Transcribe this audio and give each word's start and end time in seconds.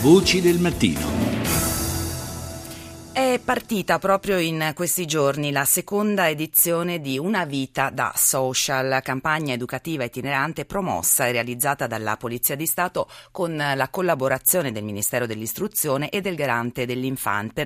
Voci 0.00 0.40
del 0.40 0.60
mattino. 0.60 1.17
È 3.38 3.40
partita 3.40 4.00
proprio 4.00 4.36
in 4.38 4.72
questi 4.74 5.06
giorni 5.06 5.52
la 5.52 5.64
seconda 5.64 6.28
edizione 6.28 7.00
di 7.00 7.18
Una 7.18 7.44
vita 7.44 7.88
da 7.88 8.12
social, 8.16 9.00
campagna 9.02 9.54
educativa 9.54 10.02
itinerante 10.02 10.64
promossa 10.64 11.26
e 11.26 11.32
realizzata 11.32 11.86
dalla 11.86 12.16
Polizia 12.16 12.56
di 12.56 12.66
Stato 12.66 13.08
con 13.30 13.56
la 13.56 13.88
collaborazione 13.90 14.72
del 14.72 14.82
Ministero 14.82 15.24
dell'Istruzione 15.24 16.10
e 16.10 16.20
del 16.20 16.34
Garante 16.34 16.84
per 16.84 16.96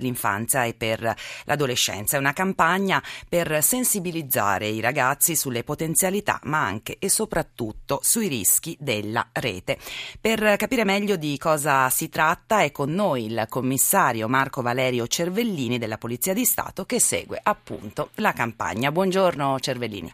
l'infanzia 0.03 0.65
e 0.65 0.75
per 0.75 1.17
l'adolescenza. 1.45 2.17
È 2.17 2.21
una 2.21 2.35
campagna 2.35 3.03
per 3.27 3.63
sensibilizzare 3.63 4.69
i 4.69 4.81
ragazzi 4.81 5.35
sulle 5.35 5.65
potenzialità 5.65 6.39
ma 6.45 6.63
anche 6.63 6.99
e 6.99 7.09
soprattutto 7.09 7.99
sui 8.03 8.29
rischi 8.29 8.77
della 8.79 9.27
rete. 9.33 9.79
Per 10.21 10.55
capire 10.59 10.85
meglio 10.85 11.17
di 11.17 11.39
cosa 11.39 11.89
si 11.89 12.11
tratta 12.11 12.61
è 12.61 12.71
con 12.71 12.93
noi 12.93 13.25
il 13.25 13.47
commissario 13.49 14.29
Marco 14.29 14.61
Valerio 14.61 15.07
Cervellini 15.07 15.62
Cervellini 15.63 15.79
della 15.79 15.99
Polizia 15.99 16.35
di 16.35 16.45
Stato 16.45 16.85
che 16.85 16.99
segue 16.99 17.39
appunto 17.43 18.11
la 18.17 18.33
campagna. 18.33 18.91
Buongiorno 18.91 19.59
Cervellini. 19.61 20.13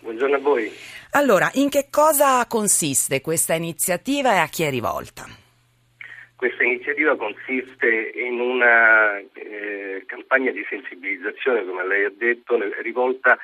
Buongiorno 0.00 0.36
a 0.36 0.38
voi. 0.38 0.70
Allora, 1.12 1.50
in 1.54 1.68
che 1.68 1.88
cosa 1.90 2.44
consiste 2.46 3.20
questa 3.20 3.54
iniziativa 3.54 4.32
e 4.32 4.38
a 4.38 4.46
chi 4.46 4.64
è 4.64 4.70
rivolta? 4.70 5.26
Questa 6.34 6.64
iniziativa 6.64 7.16
consiste 7.16 8.12
in 8.14 8.40
una 8.40 9.18
eh, 9.18 10.02
campagna 10.06 10.50
di 10.50 10.64
sensibilizzazione, 10.68 11.64
come 11.64 11.86
lei 11.86 12.04
ha 12.04 12.12
detto, 12.16 12.58
rivolta 12.82 13.32
a 13.32 13.38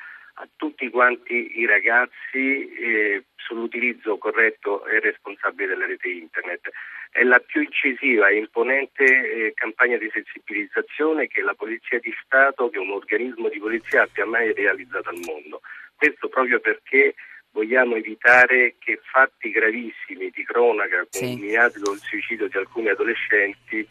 tutti 0.55 0.89
quanti 0.89 1.59
i 1.59 1.65
ragazzi 1.65 2.69
eh, 2.69 3.23
sull'utilizzo 3.35 4.17
corretto 4.17 4.85
e 4.85 4.99
responsabile 4.99 5.67
della 5.67 5.85
rete 5.85 6.09
internet. 6.09 6.69
È 7.11 7.23
la 7.23 7.39
più 7.39 7.61
incisiva 7.61 8.27
e 8.27 8.37
imponente 8.37 9.03
eh, 9.03 9.53
campagna 9.53 9.97
di 9.97 10.09
sensibilizzazione 10.11 11.27
che 11.27 11.41
la 11.41 11.55
Polizia 11.55 11.99
di 11.99 12.13
Stato, 12.23 12.69
che 12.69 12.77
un 12.77 12.91
organismo 12.91 13.49
di 13.49 13.59
polizia 13.59 14.03
abbia 14.03 14.25
mai 14.25 14.53
realizzato 14.53 15.09
al 15.09 15.19
mondo. 15.25 15.61
Questo 15.95 16.27
proprio 16.27 16.59
perché 16.59 17.15
vogliamo 17.51 17.95
evitare 17.95 18.75
che 18.77 18.99
fatti 19.01 19.49
gravissimi 19.49 20.29
di 20.29 20.43
cronaca, 20.43 21.07
culminati 21.09 21.77
sì. 21.77 21.81
con 21.81 21.93
il 21.95 22.01
suicidio 22.01 22.47
di 22.47 22.57
alcuni 22.57 22.89
adolescenti, 22.89 23.87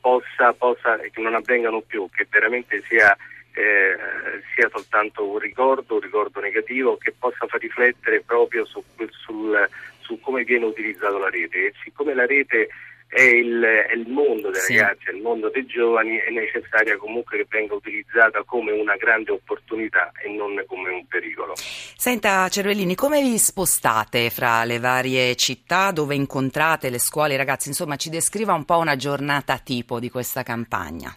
possa, 0.00 0.54
possa, 0.54 0.96
che 0.96 1.20
non 1.20 1.34
avvengano 1.34 1.82
più, 1.82 2.08
che 2.10 2.26
veramente 2.30 2.80
sia 2.88 3.14
eh, 3.60 4.42
sia 4.54 4.68
soltanto 4.72 5.28
un 5.28 5.38
ricordo, 5.38 5.94
un 5.94 6.00
ricordo 6.00 6.40
negativo 6.40 6.96
che 6.96 7.14
possa 7.16 7.46
far 7.46 7.60
riflettere 7.60 8.22
proprio 8.22 8.64
su, 8.64 8.82
sul, 9.10 9.68
su 10.00 10.18
come 10.20 10.44
viene 10.44 10.64
utilizzato 10.64 11.18
la 11.18 11.28
rete. 11.28 11.66
E 11.66 11.74
siccome 11.82 12.14
la 12.14 12.26
rete 12.26 12.68
è 13.10 13.22
il, 13.22 13.60
è 13.60 13.92
il 13.92 14.08
mondo 14.08 14.50
dei 14.50 14.60
sì. 14.60 14.76
ragazzi, 14.76 15.08
è 15.08 15.10
il 15.10 15.20
mondo 15.20 15.50
dei 15.50 15.66
giovani, 15.66 16.16
è 16.16 16.30
necessaria 16.30 16.96
comunque 16.96 17.38
che 17.38 17.46
venga 17.48 17.74
utilizzata 17.74 18.44
come 18.44 18.70
una 18.70 18.96
grande 18.96 19.32
opportunità 19.32 20.12
e 20.22 20.30
non 20.30 20.62
come 20.66 20.90
un 20.90 21.06
pericolo. 21.06 21.54
Senta 21.56 22.48
Cervellini, 22.48 22.94
come 22.94 23.20
vi 23.20 23.36
spostate 23.36 24.30
fra 24.30 24.64
le 24.64 24.78
varie 24.78 25.34
città 25.34 25.90
dove 25.90 26.14
incontrate 26.14 26.88
le 26.88 27.00
scuole, 27.00 27.34
i 27.34 27.36
ragazzi? 27.36 27.68
Insomma, 27.68 27.96
ci 27.96 28.10
descriva 28.10 28.54
un 28.54 28.64
po' 28.64 28.78
una 28.78 28.96
giornata 28.96 29.58
tipo 29.58 29.98
di 29.98 30.08
questa 30.08 30.44
campagna. 30.44 31.12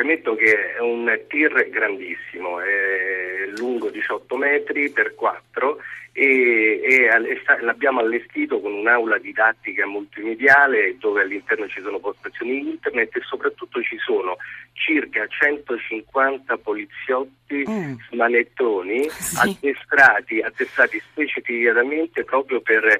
Premetto 0.00 0.34
che 0.34 0.76
è 0.76 0.80
un 0.80 1.14
tir 1.28 1.68
grandissimo, 1.68 2.58
è 2.58 3.44
lungo 3.58 3.90
18 3.90 4.34
metri 4.38 4.88
per 4.88 5.14
4 5.14 5.76
e, 6.12 6.80
e 6.82 7.60
l'abbiamo 7.60 8.00
allestito 8.00 8.62
con 8.62 8.72
un'aula 8.72 9.18
didattica 9.18 9.86
multimediale 9.86 10.96
dove 10.96 11.20
all'interno 11.20 11.68
ci 11.68 11.82
sono 11.82 11.98
postazioni 11.98 12.60
internet 12.60 13.14
e 13.14 13.20
soprattutto 13.20 13.82
ci 13.82 13.98
sono 13.98 14.38
circa 14.72 15.26
150 15.26 16.56
poliziotti 16.56 17.62
mm. 17.68 17.94
smanettoni 18.08 19.06
sì. 19.10 19.36
addestrati, 19.38 20.40
addestrati 20.40 20.98
specificatamente 21.10 22.24
proprio 22.24 22.62
per 22.62 22.98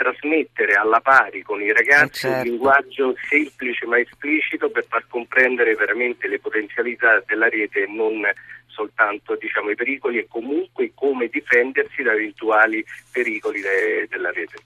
trasmettere 0.00 0.72
alla 0.72 1.00
pari 1.00 1.42
con 1.42 1.60
i 1.60 1.70
ragazzi 1.72 2.20
certo. 2.20 2.36
un 2.38 2.42
linguaggio 2.44 3.14
semplice 3.28 3.84
ma 3.84 3.98
esplicito 3.98 4.70
per 4.70 4.86
far 4.88 5.04
comprendere 5.06 5.74
veramente 5.74 6.26
le 6.26 6.38
potenzialità 6.38 7.22
della 7.26 7.50
rete 7.50 7.82
e 7.82 7.86
non 7.86 8.22
soltanto 8.66 9.36
diciamo, 9.38 9.70
i 9.70 9.74
pericoli 9.74 10.18
e 10.18 10.26
comunque 10.26 10.92
come 10.94 11.28
difendersi 11.28 12.02
da 12.02 12.12
eventuali 12.12 12.82
pericoli 13.12 13.60
de- 13.60 14.06
della 14.08 14.30
rete. 14.30 14.56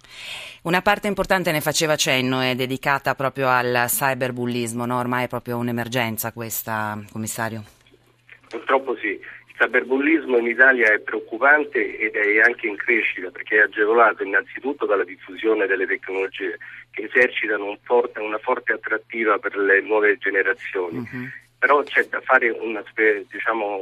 Una 0.63 0.83
parte 0.83 1.09
importante 1.09 1.51
ne 1.51 1.61
faceva 1.61 1.97
cenno, 1.97 2.41
è 2.41 2.55
dedicata 2.55 3.17
proprio 3.17 3.49
al 3.49 3.87
cyberbullismo, 3.89 4.87
no? 4.87 4.99
ormai 4.99 5.25
è 5.25 5.29
proprio 5.29 5.57
un'emergenza 5.57 6.33
questa, 6.33 7.03
commissario? 7.11 7.65
Purtroppo 8.49 8.97
sì. 8.97 9.19
Il 9.57 9.61
cyberbullismo 9.61 10.37
in 10.39 10.47
Italia 10.47 10.93
è 10.93 10.99
preoccupante 10.99 11.97
ed 11.97 12.17
è 12.17 12.41
anche 12.41 12.67
in 12.67 12.77
crescita 12.77 13.31
perché 13.31 13.57
è 13.57 13.63
agevolato 13.63 14.25
innanzitutto 14.25 14.85
dalla 14.85 15.05
diffusione 15.05 15.67
delle 15.67 15.87
tecnologie 15.87 16.59
che 16.91 17.05
esercitano 17.05 17.67
un 17.67 17.79
forte, 17.83 18.19
una 18.19 18.39
forte 18.39 18.73
attrattiva 18.73 19.39
per 19.39 19.57
le 19.57 19.81
nuove 19.81 20.19
generazioni. 20.19 20.99
Uh-huh. 20.99 21.29
Però 21.57 21.83
c'è 21.85 22.05
da 22.09 22.21
fare 22.21 22.51
una, 22.51 22.83
diciamo, 23.31 23.81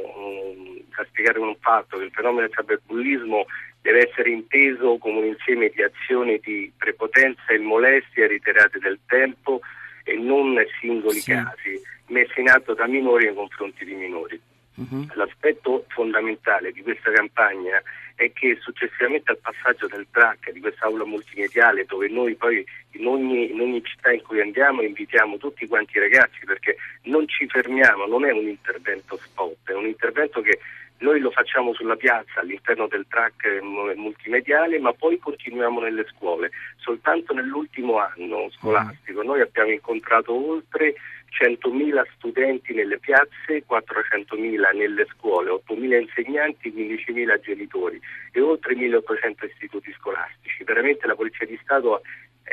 da 0.95 1.03
spiegare 1.05 1.39
un 1.39 1.55
fatto 1.59 1.97
che 1.97 2.03
il 2.05 2.11
fenomeno 2.11 2.47
del 2.47 2.55
cyberbullismo 2.55 3.45
deve 3.81 4.09
essere 4.09 4.29
inteso 4.29 4.97
come 4.99 5.19
un 5.19 5.25
insieme 5.25 5.69
di 5.69 5.81
azioni 5.81 6.39
di 6.41 6.71
prepotenza 6.77 7.47
e 7.47 7.57
molestia 7.57 8.27
ritirate 8.27 8.77
del 8.77 8.99
tempo 9.07 9.59
e 10.03 10.13
non 10.17 10.55
singoli 10.79 11.19
sì. 11.19 11.31
casi 11.31 11.81
messi 12.07 12.41
in 12.41 12.49
atto 12.49 12.73
da 12.73 12.85
minori 12.85 13.25
nei 13.25 13.33
confronti 13.33 13.83
di 13.83 13.95
minori. 13.95 14.39
Uh-huh. 14.75 15.07
L'aspetto 15.13 15.85
fondamentale 15.89 16.71
di 16.71 16.81
questa 16.81 17.11
campagna 17.11 17.81
è 18.15 18.31
che 18.31 18.57
successivamente 18.59 19.31
al 19.31 19.37
passaggio 19.37 19.87
del 19.87 20.07
track 20.09 20.51
di 20.51 20.59
questa 20.59 20.85
aula 20.85 21.05
multimediale 21.05 21.85
dove 21.85 22.07
noi 22.07 22.35
poi 22.35 22.65
in 22.91 23.07
ogni, 23.07 23.51
in 23.51 23.59
ogni, 23.59 23.83
città 23.83 24.11
in 24.11 24.21
cui 24.21 24.39
andiamo 24.39 24.81
invitiamo 24.81 25.37
tutti 25.37 25.67
quanti 25.67 25.97
i 25.97 26.01
ragazzi 26.01 26.39
perché 26.45 26.77
non 27.03 27.27
ci 27.27 27.47
fermiamo, 27.47 28.05
non 28.05 28.25
è 28.25 28.31
un 28.31 28.47
intervento 28.47 29.17
spot, 29.17 29.57
è 29.65 29.73
un 29.73 29.87
intervento 29.87 30.41
che 30.41 30.59
noi 31.03 31.19
lo 31.19 31.31
facciamo 31.31 31.73
sulla 31.73 31.97
piazza 31.97 32.39
all'interno 32.39 32.87
del 32.87 33.05
track 33.07 33.59
multimediale, 33.61 34.79
ma 34.79 34.93
poi 34.93 35.19
continuiamo 35.19 35.81
nelle 35.81 36.05
scuole. 36.07 36.51
Soltanto 36.77 37.33
nell'ultimo 37.33 37.97
anno 37.99 38.49
scolastico 38.51 39.21
noi 39.21 39.41
abbiamo 39.41 39.71
incontrato 39.71 40.33
oltre 40.33 40.95
100.000 41.37 42.03
studenti 42.15 42.73
nelle 42.73 42.99
piazze, 42.99 43.65
400.000 43.67 44.75
nelle 44.75 45.05
scuole, 45.11 45.49
8.000 45.49 46.01
insegnanti, 46.01 46.71
15.000 46.71 47.39
genitori 47.41 47.99
e 48.31 48.39
oltre 48.39 48.73
1.800 48.73 49.45
istituti 49.45 49.93
scolastici. 49.99 50.63
Veramente 50.63 51.05
la 51.05 51.15
Polizia 51.15 51.45
di 51.45 51.59
Stato 51.61 52.01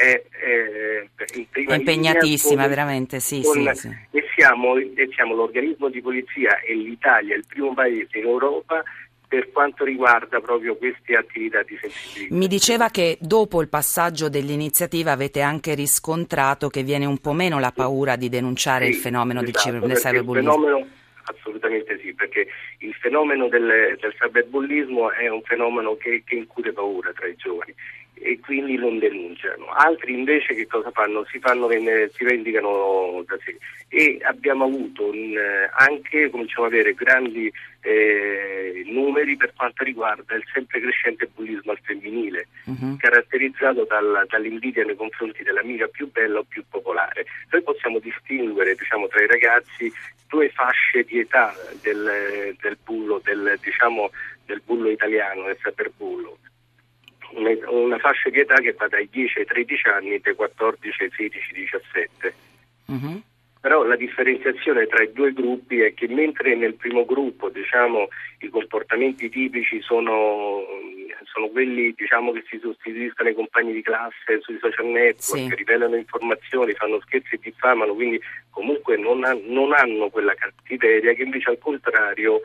è, 0.01 0.23
è, 0.31 1.07
è 1.15 1.75
impegnatissima, 1.75 2.63
con, 2.63 2.69
veramente, 2.71 3.21
sì, 3.21 3.43
con, 3.43 3.71
sì, 3.75 3.81
sì. 3.81 3.89
E, 4.13 4.25
siamo, 4.35 4.77
e 4.77 5.11
siamo 5.15 5.35
l'organismo 5.35 5.91
di 5.91 6.01
polizia 6.01 6.59
e 6.61 6.75
l'Italia 6.75 7.35
è 7.35 7.37
il 7.37 7.45
primo 7.47 7.75
paese 7.75 8.19
in 8.19 8.25
Europa 8.25 8.83
per 9.29 9.53
quanto 9.53 9.85
riguarda 9.85 10.41
proprio 10.41 10.75
queste 10.77 11.15
attività 11.15 11.63
di 11.63 11.79
sensibilizzazione. 11.81 12.37
Mi 12.37 12.49
diceva 12.49 12.89
che 12.89 13.19
dopo 13.21 13.61
il 13.61 13.69
passaggio 13.69 14.29
dell'iniziativa 14.29 15.13
avete 15.13 15.43
anche 15.43 15.75
riscontrato 15.75 16.69
che 16.69 16.83
viene 16.83 17.05
un 17.05 17.19
po' 17.19 17.33
meno 17.33 17.61
la 17.61 17.71
paura 17.71 18.17
di 18.17 18.29
denunciare 18.29 18.87
sì, 18.87 18.93
il 18.93 18.97
fenomeno 18.97 19.43
esatto, 19.43 19.87
del 19.87 19.97
cyberbullismo. 19.97 20.87
Assolutamente 21.23 22.01
sì, 22.03 22.13
perché 22.15 22.49
il 22.79 22.95
fenomeno 22.95 23.47
del, 23.49 23.97
del 24.01 24.15
cyberbullismo 24.19 25.13
è 25.13 25.29
un 25.29 25.43
fenomeno 25.43 25.95
che, 25.97 26.23
che 26.25 26.35
incute 26.35 26.73
paura 26.73 27.13
tra 27.13 27.29
i 27.29 27.37
giovani 27.37 27.73
e 28.23 28.39
quindi 28.41 28.77
non 28.77 28.99
denunciano. 28.99 29.67
Altri 29.73 30.13
invece 30.13 30.55
che 30.55 30.67
cosa 30.67 30.91
fanno? 30.91 31.25
Si, 31.31 31.39
fanno, 31.39 31.69
si 31.71 32.25
vendicano 32.25 33.25
da 33.27 33.37
sé 33.45 33.57
e 33.89 34.19
abbiamo 34.23 34.67
avuto 34.67 35.07
un, 35.11 35.37
anche, 35.77 36.31
cominciamo 36.31 36.67
ad 36.67 36.73
avere 36.73 36.95
grandi 36.95 37.53
eh, 37.81 38.85
numeri 38.87 39.37
per 39.37 39.53
quanto 39.57 39.83
riguarda 39.83 40.35
il 40.35 40.45
sempre 40.53 40.81
crescente 40.81 41.29
bullismo 41.35 41.73
al 41.73 41.81
femminile, 41.83 42.47
uh-huh. 42.67 42.97
caratterizzato 42.99 43.85
dal, 43.89 44.27
dall'invidia 44.29 44.85
nei 44.85 44.97
confronti 44.97 45.43
dell'amica 45.43 45.89
più 45.89 46.11
bella 46.11 46.39
o 46.39 46.45
più 46.47 46.63
popolare. 46.69 47.27
Noi 47.51 47.63
possiamo 47.63 47.99
distinguere 47.99 48.75
diciamo, 48.75 49.09
tra 49.09 49.25
i 49.25 49.27
ragazzi 49.27 49.93
due 50.29 50.51
fasce 50.51 51.03
di 51.03 51.19
età 51.19 51.53
del, 51.83 52.55
del 52.61 52.79
bullo, 52.85 53.21
del, 53.25 53.59
diciamo, 53.61 54.11
del 54.45 54.63
bullo 54.65 54.89
italiano, 54.89 55.47
del 55.47 55.57
cyberbullo 55.57 56.39
una 57.33 57.99
fascia 57.99 58.29
di 58.31 58.41
età 58.41 58.57
che 58.57 58.73
va 58.73 58.89
dai 58.89 59.09
10 59.11 59.39
ai 59.41 59.45
13 59.47 59.89
anni 59.89 60.19
dai 60.21 60.35
14 60.35 61.03
ai 61.03 61.11
16, 61.17 61.53
17. 61.55 62.35
Uh-huh. 62.87 63.23
Però 63.61 63.85
la 63.85 63.97
differenziazione 63.97 64.87
tra 64.87 65.03
i 65.03 65.13
due 65.13 65.35
gruppi 65.35 65.81
è 65.81 65.93
che 65.93 66.09
mentre 66.09 66.57
nel 66.57 66.75
primo 66.75 67.05
gruppo 67.05 67.51
diciamo, 67.51 68.09
i 68.39 68.49
comportamenti 68.49 69.29
tipici 69.29 69.83
sono, 69.83 70.63
sono 71.25 71.49
quelli 71.49 71.93
diciamo, 71.95 72.33
che 72.33 72.43
si 72.49 72.59
sostituiscono 72.59 73.29
ai 73.29 73.35
compagni 73.35 73.75
di 73.75 73.83
classe 73.83 74.41
sui 74.41 74.59
social 74.59 74.87
network, 74.87 75.49
sì. 75.49 75.55
rivelano 75.55 75.97
informazioni, 75.97 76.73
fanno 76.73 77.01
scherzi 77.01 77.35
e 77.35 77.41
diffamano, 77.43 77.93
quindi 77.93 78.19
comunque 78.49 78.97
non, 78.97 79.25
ha, 79.25 79.37
non 79.45 79.75
hanno 79.75 80.09
quella 80.09 80.33
cattiveria 80.33 81.13
che 81.13 81.23
invece 81.23 81.51
al 81.51 81.59
contrario 81.59 82.41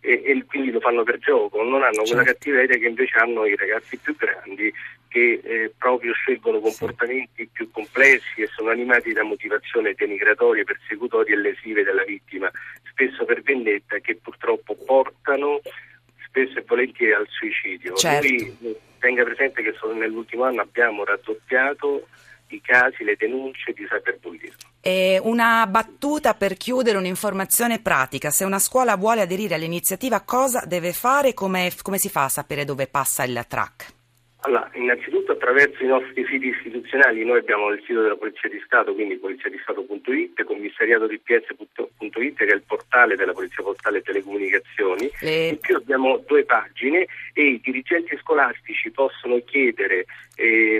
e, 0.00 0.22
e, 0.24 0.44
quindi 0.46 0.70
lo 0.70 0.80
fanno 0.80 1.02
per 1.02 1.18
gioco, 1.18 1.62
non 1.62 1.82
hanno 1.82 2.04
certo. 2.04 2.12
quella 2.12 2.24
cattiveria 2.24 2.78
che 2.78 2.86
invece 2.86 3.18
hanno 3.18 3.44
i 3.46 3.56
ragazzi 3.56 3.96
più 3.96 4.14
grandi 4.16 4.72
che 5.08 5.40
eh, 5.42 5.72
proprio 5.76 6.12
scelgono 6.12 6.60
comportamenti 6.60 7.42
sì. 7.42 7.48
più 7.50 7.70
complessi 7.70 8.42
e 8.42 8.46
sono 8.54 8.70
animati 8.70 9.12
da 9.12 9.22
motivazioni 9.22 9.94
denigratorie, 9.94 10.64
persecutorie 10.64 11.34
e 11.34 11.38
lesive 11.38 11.82
della 11.82 12.04
vittima, 12.04 12.50
spesso 12.90 13.24
per 13.24 13.42
vendetta, 13.42 13.98
che 13.98 14.16
purtroppo 14.16 14.76
portano 14.76 15.60
spesso 16.26 16.58
e 16.58 16.64
volentieri 16.66 17.14
al 17.14 17.26
suicidio. 17.28 17.94
Certo. 17.94 18.28
Lui 18.28 18.76
tenga 18.98 19.24
presente 19.24 19.62
che 19.62 19.74
solo 19.78 19.94
nell'ultimo 19.94 20.44
anno 20.44 20.60
abbiamo 20.60 21.04
raddoppiato 21.04 22.06
i 22.48 22.60
casi, 22.60 23.04
le 23.04 23.16
denunce 23.16 23.72
di 23.72 23.86
cyberbullismo. 23.86 24.67
Una 25.22 25.66
battuta 25.66 26.34
per 26.34 26.56
chiudere, 26.56 26.96
un'informazione 26.96 27.80
pratica. 27.80 28.30
Se 28.30 28.44
una 28.44 28.58
scuola 28.58 28.96
vuole 28.96 29.20
aderire 29.20 29.54
all'iniziativa, 29.54 30.22
cosa 30.22 30.64
deve 30.66 30.92
fare? 30.92 31.34
Come, 31.34 31.70
come 31.82 31.98
si 31.98 32.08
fa 32.08 32.24
a 32.24 32.28
sapere 32.28 32.64
dove 32.64 32.86
passa 32.86 33.24
il 33.24 33.44
track? 33.46 33.96
Allora, 34.42 34.70
innanzitutto 34.74 35.32
attraverso 35.32 35.82
i 35.82 35.88
nostri 35.88 36.24
siti 36.24 36.46
istituzionali, 36.46 37.24
noi 37.24 37.38
abbiamo 37.38 37.70
il 37.70 37.82
sito 37.84 38.02
della 38.02 38.14
Polizia 38.16 38.48
di 38.48 38.62
Stato, 38.64 38.94
quindi 38.94 39.16
poliziadistato.it, 39.16 40.44
commissariatodps.it 40.44 42.36
che 42.36 42.46
è 42.46 42.54
il 42.54 42.62
portale 42.64 43.16
della 43.16 43.32
Polizia 43.32 43.64
Postale 43.64 43.98
e 43.98 44.02
Telecomunicazioni. 44.02 45.10
Le... 45.20 45.48
In 45.48 45.58
più 45.58 45.74
abbiamo 45.74 46.22
due 46.24 46.44
pagine 46.44 47.06
e 47.32 47.46
i 47.46 47.60
dirigenti 47.60 48.16
scolastici 48.18 48.92
possono 48.92 49.42
chiedere, 49.44 50.06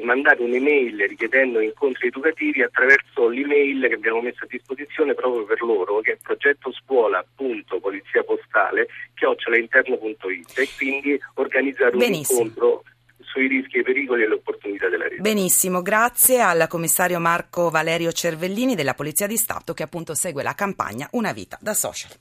mandare 0.08 0.42
un'email 0.42 1.06
richiedendo 1.06 1.60
incontri 1.60 2.08
educativi 2.08 2.62
attraverso 2.62 3.28
l'email 3.28 3.86
che 3.88 3.94
abbiamo 3.94 4.22
messo 4.22 4.44
a 4.44 4.46
disposizione 4.48 5.12
proprio 5.12 5.44
per 5.44 5.60
loro, 5.60 6.00
che 6.00 6.12
è 6.12 6.18
progettoscuola.poliziapostale 6.22 8.88
chiocciolainterno.it 9.14 10.58
e 10.58 10.66
quindi 10.78 11.20
organizzare 11.34 11.92
un 11.92 11.98
Benissimo. 11.98 12.40
incontro 12.40 12.84
sui 13.20 13.48
rischi 13.48 13.76
e 13.76 13.80
i 13.80 13.82
pericoli 13.82 14.22
e 14.22 14.28
le 14.28 14.34
opportunità 14.34 14.88
della 14.88 15.04
rete. 15.04 15.20
Benissimo, 15.20 15.82
grazie 15.82 16.40
al 16.40 16.66
commissario 16.68 17.20
Marco 17.20 17.68
Valerio 17.68 18.10
Cervellini 18.10 18.74
della 18.74 18.94
Polizia 18.94 19.26
di 19.26 19.36
Stato 19.36 19.74
che 19.74 19.82
appunto 19.82 20.14
segue 20.14 20.42
la 20.42 20.54
campagna 20.54 21.06
Una 21.12 21.32
vita 21.32 21.58
da 21.60 21.74
social. 21.74 22.12